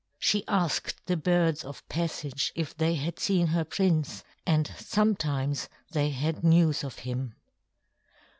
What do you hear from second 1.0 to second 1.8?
the birds